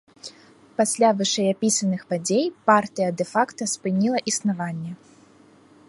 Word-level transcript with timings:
Пасля 0.79 1.09
вышэйапісаных 1.19 2.01
падзей, 2.13 2.47
партыя 2.71 3.09
дэ-факта 3.21 3.63
спыніла 3.75 4.19
існаванне. 4.33 4.91